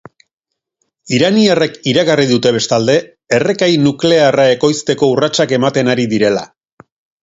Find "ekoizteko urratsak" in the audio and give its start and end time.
4.59-5.59